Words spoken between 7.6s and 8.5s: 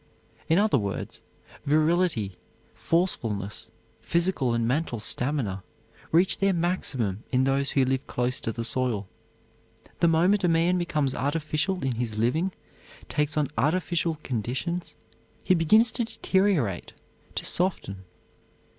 who live close